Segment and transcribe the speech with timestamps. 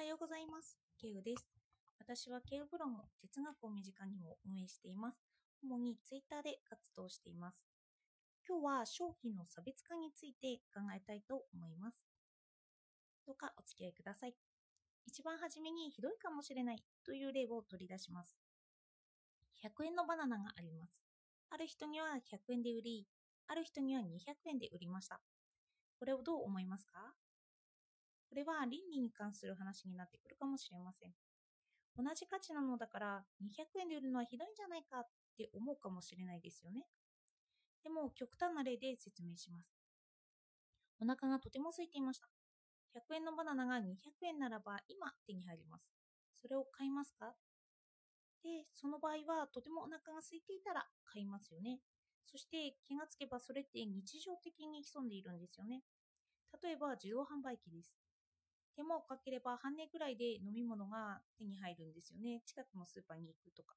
[0.00, 0.78] はようございます。
[0.98, 1.46] ケウです。
[1.98, 5.20] 私はケウブログ、哲学を身近にを運営しています。
[5.62, 7.66] 主にツイッターで活動しています。
[8.48, 12.00] 今日は商品の差別化について考えたいと思います。
[13.26, 14.34] どうかお付き合いください。
[15.04, 18.38] 一番初めにひどいかもしれないという例を取り出します。
[19.62, 20.98] 100円のバナナがあります。
[21.50, 23.06] ある人には100円で売り、
[23.48, 25.20] ある人には200円で売りました。
[25.98, 27.12] これをどう思いますか？
[28.30, 31.12] これは倫理に関する話になってくるかもしれません。
[31.98, 36.86] 同じ価値なのだから200円で売るのはひどいんじゃないかって思うかもしれないですよね。
[37.82, 39.74] でも極端な例で説明します。
[41.00, 42.28] お腹がとても空いていました。
[42.94, 45.90] 100円のバナナが200円ならば今手に入ります。
[46.40, 47.34] それを買いますか？
[48.44, 51.80] で、その場合はとてもお腹が空いていたら買いますよね。
[52.26, 55.82] そして気がつけばそれって日常的に潜んでいるんですよね。
[56.62, 57.99] 例えば自動販売機です。
[58.76, 62.42] 手間をかければ半値ぐらいで飲み物が手に入るんですよね。
[62.46, 63.74] 近くのスーパーに行くとか。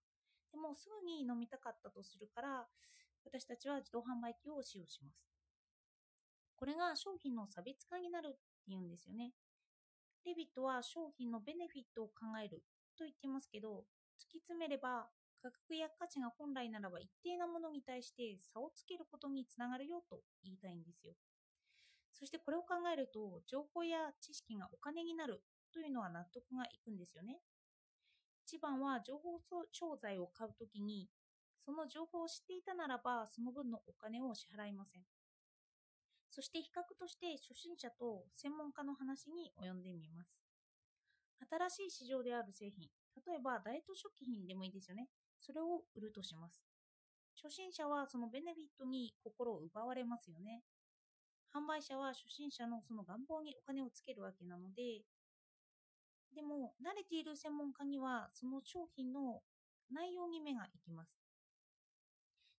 [0.51, 2.67] でもすぐに飲みたかったとするから、
[3.25, 5.25] 私たちは自動販売機を使用します。
[6.55, 9.33] これが商品の差別化になるっていうんですよね。
[10.25, 12.63] レビットは商品のベネフィットを考える
[12.97, 13.83] と言ってますけど、
[14.17, 15.07] 突き詰めれば
[15.41, 21.13] 価格や価値が本来ならば一定なものに対して差をつけることにつながるよと言いたいんですよ。
[22.13, 27.39] そしてこれを考えると、情報や知識がお金になるというのは納得がいくんですよね。
[28.45, 29.39] 一番は情報
[29.71, 31.09] 商材を買うときに、
[31.65, 35.03] その情報を知っていたならば、その分のお金を支払いません。
[36.29, 40.35] そして比較として初心者と専門家の話に及んでみます。
[41.49, 42.89] 新しい市場である製品、
[43.27, 45.09] 例えばダイエット食品でもいいですよね。
[45.39, 46.63] それを売るとします。
[47.35, 50.63] 初心者はそのベネフィットに心を奪われますよね。
[51.53, 55.03] 販売者は初心者のその願望にお金をつけるわけなので、
[56.33, 59.41] でも慣れている専門家にはその商品の
[59.93, 61.21] 内容に目が行きます。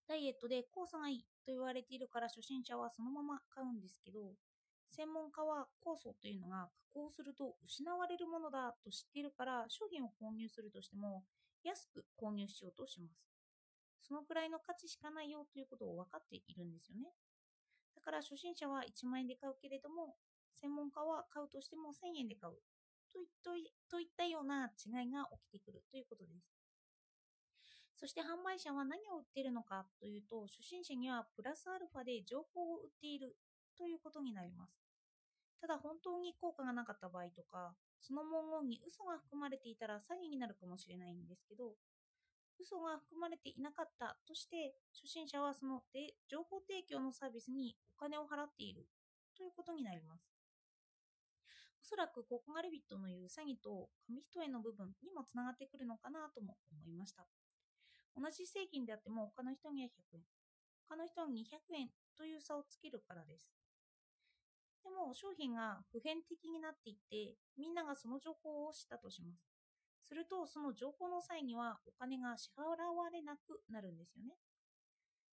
[0.06, 4.20] ダイエットで酵素がいいと言われているから初心者はそのまま買うんですけど、
[4.90, 11.24] 専門家は酵素というのが加工すると失われるものだと知っているから商品を購入するとしても
[11.64, 13.26] 安く購入しようとします。
[14.06, 17.10] そのくらいの価値しかないよということを分かっているんですよね。
[17.94, 20.16] だから初心者は1万円で買うけれども、
[20.54, 22.54] 専門家は買うとしても1000円で買う
[23.42, 26.54] といといったような違いが起きてくるということです。
[27.96, 33.36] そして販売者は何を売っているのかというと、初心者にはプラスアルファで情報を売っている
[33.78, 34.82] ということになります。
[35.60, 41.72] ただ本当に効果がなかった場合とか、その文言に嘘が含まれていたら詐欺になるかもしれないんですけど、
[42.58, 45.82] 嘘が含まれていなかったとして、初心者はその
[46.28, 48.88] 情報提供のサービスにお金を払っている
[49.36, 50.34] ということになります。
[51.82, 57.26] おそらくここがレビットの言う詐欺と紙一重の部分にもつながってくるのかなとも思いました。
[58.16, 60.22] 同じ製品であっても他の人には100円、
[60.88, 63.52] 他の人に200円という差をつけるからです。
[64.84, 69.53] でも商品が普遍的になっていってみんながその情報を知ったとします。
[70.06, 72.62] するとその情報の際にはお金が支払
[72.94, 74.36] われなくなるんですよね。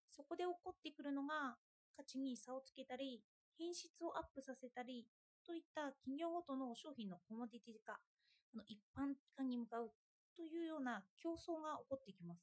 [0.09, 1.57] そこで起こってくるのが
[1.95, 3.21] 価値に差をつけたり
[3.57, 5.05] 品質をアップさせたり
[5.45, 9.91] といった企業ごとの商品のコモディティ化、あの一般化に向かう
[10.35, 12.41] というような競争が起こってきます。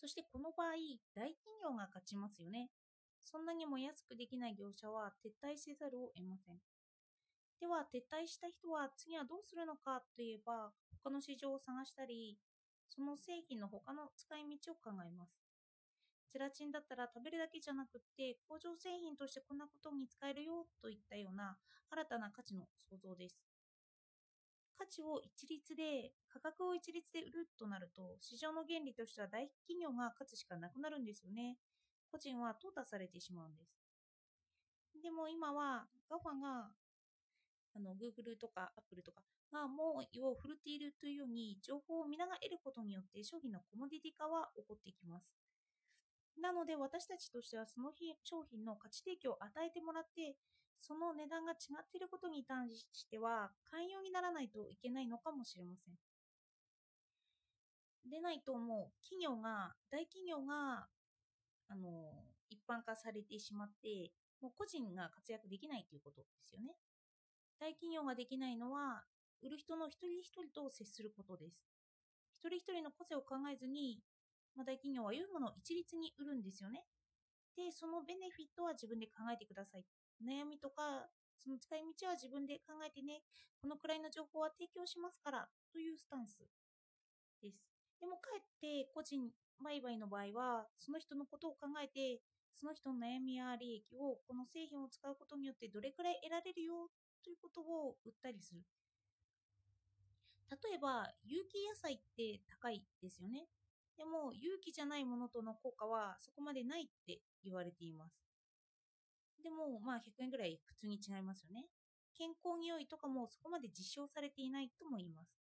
[0.00, 0.76] そしてこの場合、
[1.14, 2.70] 大企業が勝ちますよね。
[3.24, 6.60] そんなにも安くできない業者は撤退せざるを得ません。
[7.60, 10.72] では、撤退した人は次はどうするのかといえば、
[11.02, 12.38] 他の市場を探したり、
[12.88, 15.46] その製品の他の使い道を考えます。
[16.32, 21.56] ゼラチンだったら食べるだけじゃなくって工場製品としてこんなことに使えるよといったような
[21.88, 23.40] 新たな価値の創造です。
[24.76, 31.56] 価値を一律で、価格を一律で売るとなると、市場の原理としては大企業が勝つしかなくなるんですよね。
[32.12, 33.72] 個人は淘汰されてしまうんです。
[35.02, 36.70] でも今は GAFA が
[37.76, 39.20] あの Google とか Apple とか
[39.52, 45.28] がもうを振るっているというように情報を皆が得ることによって商品のコモディティ化は起こっていきます。
[46.40, 47.92] なので私たちとしてはその
[48.24, 50.36] 商品の価値提供を与えてもらって
[50.76, 55.94] その値段が違っていることに関しては寛容にならないといけないのかもしれません。
[58.08, 60.86] でないともう企業が大企業が
[61.68, 62.12] あの
[62.48, 66.76] 一般化されてしまってもう個人が活躍できないということですよね。
[67.58, 69.04] 大企業ができないのは
[69.42, 71.64] 売る人の一人一人と接することです。
[72.38, 74.02] 一人一人の個性を考えずに
[74.56, 76.80] まあ、大企業は良いものを一律に売るんですよね。
[77.56, 79.84] で、そのベネフィットは自分で考えてください。
[80.24, 81.08] 悩みとか
[81.38, 83.20] その使い道は自分で考えてね、
[83.60, 87.60] このくらいの情報は提供しますからというスタンスです。
[88.00, 89.28] でもかえって個人
[89.62, 92.20] 売買の場合は、その人のことを考えて、
[92.56, 96.90] その人の悩みや利益をこの製品を使うことによってどれくらい得られるよ？
[97.22, 98.62] ということを売ったりする。
[100.50, 103.48] 例えば、有機野菜って高いですよね。
[103.96, 108.16] でも、有機じゃないものとの効果はそこまでないって言われています。
[109.42, 111.66] でも、まあ100円ぐらい普通に違いますよね。
[112.14, 115.36] 健康匂いとかもそこまで実証されていないとも言います。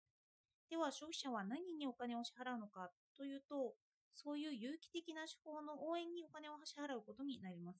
[0.69, 3.75] では、消費者は何にお金を支払うのかというと、
[4.15, 7.79] そういう有機的な手法の応援にお金を支払うことになります。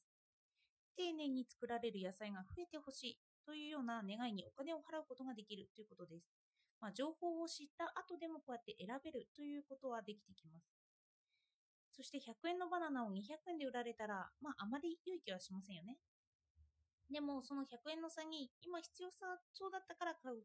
[0.95, 6.27] 丁寧に作られる野菜が増えてほしいというような願いにお金を払うことができるということです。
[6.79, 10.67] まあ、情報を知った後でもこうやって選べるということはできてきます。
[11.95, 15.97] そして100円のバナナを200円で売られたら、まあ、あまり良い気はしませんよね。
[17.11, 20.43] でも、その100円の差に、今必要そうだったから買う。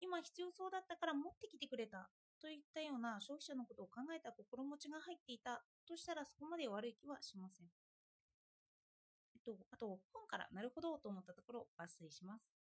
[0.00, 2.10] 今必要そうだったから持ってきてくれた。
[2.42, 7.66] といったような消費者のことを考えた心持ちが入っていたとしたらそこまで悪い気はしません。
[9.34, 12.52] えっと、あと、本からなるほどと思ったところ抜粋します。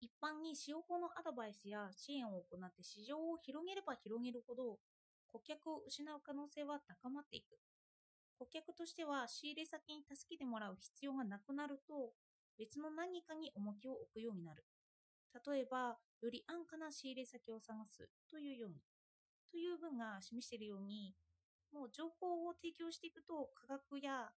[0.00, 4.78] 一般に使用法のアドバイスや支援を行って市場を広げれば広げるほど
[5.26, 7.58] 顧客を失う可能性は高まっていく。
[8.38, 12.12] 顧客としては仕入れ先に助けてもらう必要がなくなると
[12.58, 14.64] 別の何かに重きを置くようになる。
[15.44, 18.82] 例えば、より安価な仕入れ先を探すというように。
[19.50, 21.14] という文が示しているように、
[21.72, 24.30] もう情報を提供していくと価格や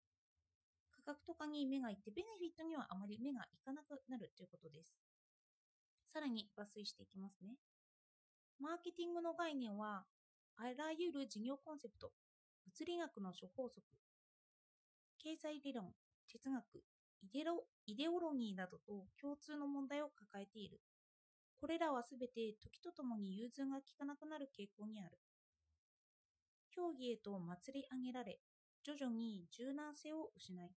[0.91, 4.97] 価格とかに目がいってベネフィットにはあまり目がいかなくなるということです。
[6.13, 7.57] さらに抜粋していきますね。
[8.59, 10.05] マーケティングの概念は、
[10.57, 12.11] あらゆる事業コンセプト、
[12.65, 13.85] 物理学の諸法則、
[15.19, 15.93] 経済理論、
[16.27, 16.83] 哲学、
[17.23, 20.81] イデロイデオロギーなどと共通の問題を抱えている。
[21.61, 25.19] これらはすべて時とともに融通が利かなくなる傾向にある。
[26.71, 28.39] 競技へと祭り上げられ、
[28.85, 30.71] 徐々に柔軟性を失い、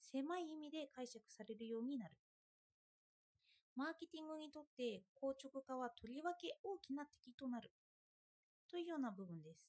[0.00, 2.14] 狭い意味で解釈されるようになる。
[3.76, 7.70] マーケティングにとって硬直化はとりわけ大きな敵となる
[8.70, 9.60] というような部分です。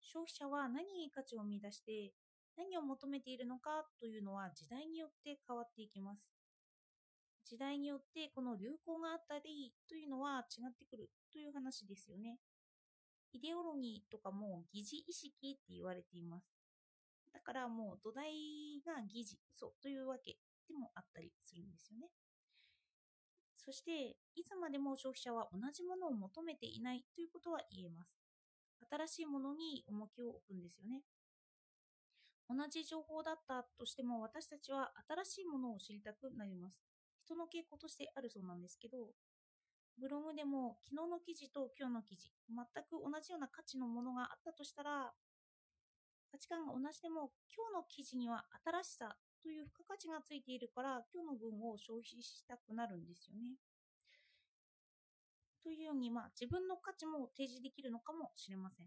[0.00, 2.12] 消費者は何に価値を見出して
[2.56, 6.20] 何を求めているのかというのは時代によって変わっていきます。
[7.44, 12.38] 時代によってこの流行があったりというのは違ってくるという話ですよね。
[13.32, 16.46] イデオロギーとかも疑似意識って言われています。
[17.32, 18.24] だからもう土台
[18.84, 20.36] が疑似、嘘というわけ
[20.68, 22.08] でもあったりするんですよね。
[23.56, 28.18] そして、いつまでも消費者は同じものを求めていないということは言えます。
[28.90, 31.02] 新しいものに重きを置くんですよね。
[32.52, 36.80] 同じ情報だったとしても私たちは新しいものを知りたくなります。
[37.24, 39.14] 人の傾向としてあるそうなんですけど、
[39.98, 45.12] ブログでも昨日の記事と今日の記事、全く同じような価値のものがあったとしたら、
[46.30, 53.56] 価値観が同じでも今日の記事には新しさという付加価値がついているから今日の分を消費したくなるんですよね。
[55.62, 58.86] というように、まあ、自分の価値も提示できるのかもしれません。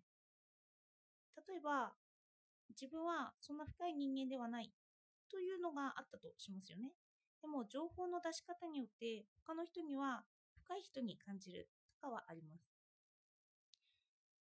[1.48, 1.94] 例えば、
[2.70, 4.72] 自分はそんな深い人間ではない
[5.30, 6.92] というのがあったとしますよね。
[7.42, 10.24] でも、情報の出し方によって他の人には
[10.66, 11.70] 深い人に感じる
[12.02, 12.76] とかはあります。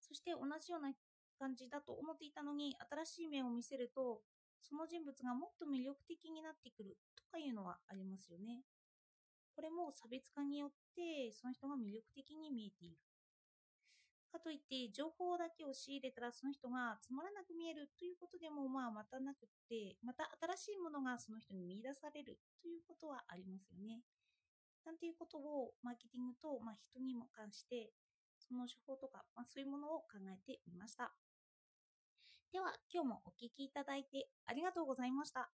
[0.01, 0.93] そして同じような
[1.39, 4.23] 感じだと思っていたのに新しい面を見せると
[4.63, 8.63] その人物がもっと魅力的になってくるとかいうのはありますよね。
[9.55, 12.97] これも差別化によってその人が魅力的に見えている。
[14.35, 20.27] かといって情報だけを仕入れたらその人がつまらなく見えるということでもまあまたなくってまた
[20.59, 24.03] 新しいものがその人に見出されるということはありますよね。
[24.83, 27.95] なんていうことをマーケティングと、まあ、人にも関して
[28.43, 31.15] その手法とか、まあ、そういうものを考えてみました。
[32.53, 35.51] では、今日もお聴きいただいてありがとうございました。